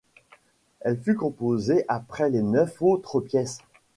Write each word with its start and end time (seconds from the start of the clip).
Elle 0.79 0.97
fut 0.99 1.13
composée 1.13 1.85
après 1.87 2.31
les 2.31 2.41
neuf 2.41 2.81
autres 2.81 3.19
pièces. 3.19 3.59